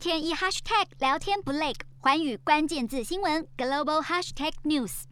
[0.00, 5.02] 天一 hashtag 聊天不累，寰宇关键字新闻 global hashtag news。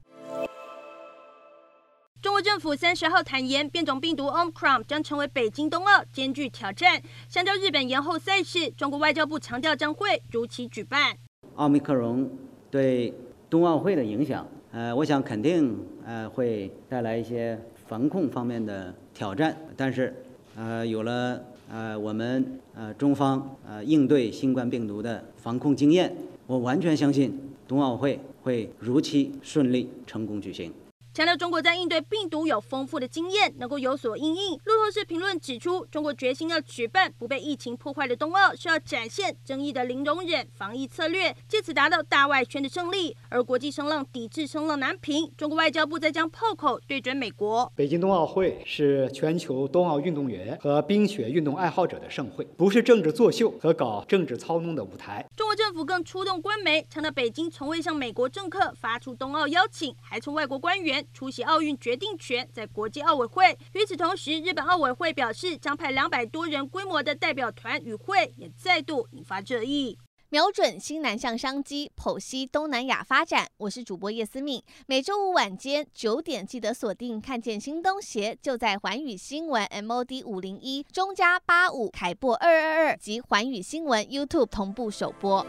[2.23, 7.03] 中国政府三十号坦言，变种病毒 Omicron 将成为北京冬奥艰巨挑战。
[7.29, 11.15] 相较日本延后赛事，中国外交部强调将会如期举办。
[11.57, 12.27] 奥密克戎
[12.71, 13.13] 对
[13.51, 20.17] 冬奥会的影响，呃，我想肯定呃会带来一些防控方面的挑战，但是
[20.57, 21.45] 呃有了。
[21.71, 30.73] 呃，我们呃中方呃应对新冠病毒的防控经验，我完全相信冬奥会会如期顺利成功举行。
[31.19, 34.53] 强调中国在应对病毒有丰富的经验，能够有所应应。
[34.53, 43.17] 路透社评论指出，中国决心要举办不被疫情破坏的冬奥，需要展现争议的零容忍防疫策略，借此达到大外宣的胜利。
[43.31, 47.73] 而国际声浪抵制声浪难平，中国外交部在将炮口对准美国。
[47.75, 55.29] 北京冬奥会是全球冬奥运动员和冰雪运动爱好者的盛会，不是政治作秀和搞政治操弄的舞台。
[55.35, 61.05] 中国政府更出动官媒，强调北京从未向美国政客发出冬奥邀请，还从外国官员。
[61.13, 63.57] 出席奥运决定权在国际奥委会。
[63.73, 69.99] 与此同时，日本奥委会表示将派两百多人规模的代表团与会，也再度引发热议。
[70.31, 73.49] 瞄准新南向商机，剖析东南亚发展。
[73.57, 77.19] 我是主播叶思敏，每周五晚间九点记得锁定。
[77.19, 85.47] 看见新东协就在环宇新闻 MOD 五零一中加八五凯播二二二及环宇新闻 YouTube 同步首播。